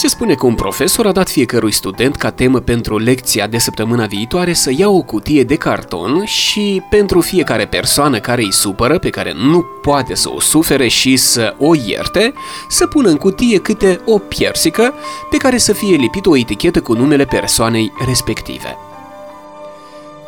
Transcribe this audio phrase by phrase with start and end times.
[0.00, 4.06] Se spune că un profesor a dat fiecărui student ca temă pentru lecția de săptămâna
[4.06, 9.10] viitoare să ia o cutie de carton și pentru fiecare persoană care îi supără, pe
[9.10, 12.32] care nu poate să o sufere și să o ierte,
[12.68, 14.94] să pună în cutie câte o piersică
[15.30, 18.76] pe care să fie lipită o etichetă cu numele persoanei respective.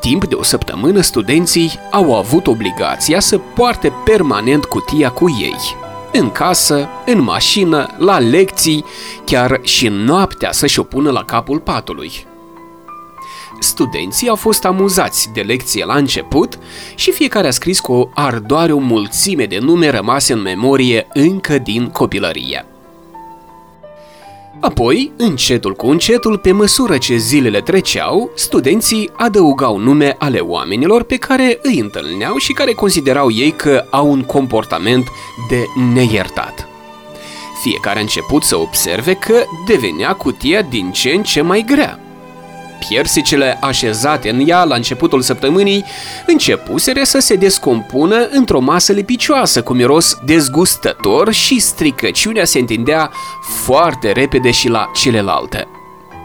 [0.00, 5.82] Timp de o săptămână, studenții au avut obligația să poarte permanent cutia cu ei,
[6.12, 8.84] în casă, în mașină, la lecții,
[9.25, 12.12] chiar și noaptea să-și o pună la capul patului.
[13.58, 16.58] Studenții au fost amuzați de lecție la început
[16.94, 21.58] și fiecare a scris cu o ardoare o mulțime de nume rămase în memorie încă
[21.58, 22.71] din copilărie.
[24.61, 31.16] Apoi, încetul cu încetul, pe măsură ce zilele treceau, studenții adăugau nume ale oamenilor pe
[31.16, 35.09] care îi întâlneau și care considerau ei că au un comportament
[35.48, 36.67] de neiertat.
[37.62, 42.02] Fiecare a început să observe că devenea cutia din ce în ce mai grea.
[42.88, 45.84] Piersicele așezate în ea la începutul săptămânii
[46.27, 53.10] începuseră să se descompună într-o masă lipicioasă cu miros dezgustător și stricăciunea se întindea
[53.64, 55.66] foarte repede și la celelalte.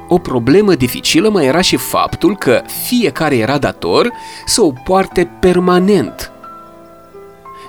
[0.08, 4.12] O problemă dificilă mai era și faptul că fiecare era dator
[4.46, 6.32] să o poarte permanent–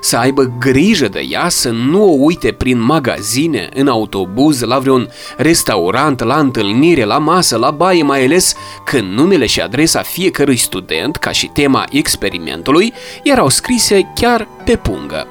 [0.01, 5.09] să aibă grijă de ea, să nu o uite prin magazine, în autobuz, la vreun
[5.37, 11.17] restaurant, la întâlnire, la masă, la baie, mai ales când numele și adresa fiecărui student,
[11.17, 15.27] ca și tema experimentului, erau scrise chiar pe pungă.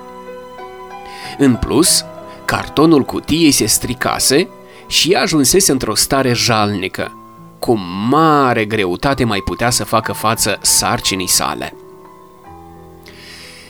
[1.38, 2.06] În plus,
[2.46, 4.48] cartonul cutiei se stricase
[4.88, 7.12] și ea ajunsese într-o stare jalnică.
[7.60, 11.74] Cu mare greutate mai putea să facă față sarcinii sale.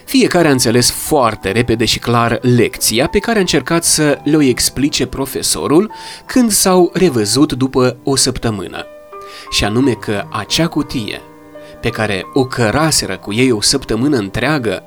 [0.08, 5.06] Fiecare a înțeles foarte repede și clar lecția pe care a încercat să le-o explice
[5.06, 5.92] profesorul
[6.26, 8.86] când s-au revăzut după o săptămână.
[9.50, 11.22] Și anume că acea cutie,
[11.82, 14.84] pe care o căraseră cu ei o săptămână întreagă,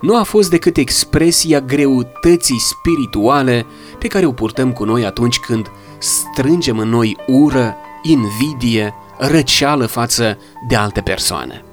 [0.00, 3.66] nu a fost decât expresia greutății spirituale
[3.98, 10.38] pe care o purtăm cu noi atunci când strângem în noi ură, invidie, răceală față
[10.68, 11.64] de alte persoane.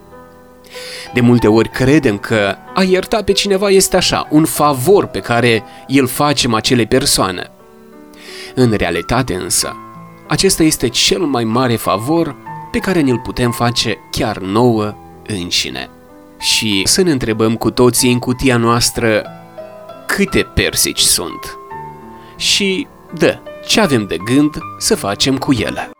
[1.13, 5.63] De multe ori credem că a ierta pe cineva este așa, un favor pe care
[5.87, 7.51] îl facem acele persoane.
[8.55, 9.75] În realitate însă,
[10.27, 12.35] acesta este cel mai mare favor
[12.71, 14.95] pe care ne-l putem face chiar nouă
[15.27, 15.89] înșine.
[16.39, 19.25] Și să ne întrebăm cu toții în cutia noastră
[20.07, 21.55] câte persici sunt
[22.41, 25.90] și, da, ce avem de gând să facem cu ele.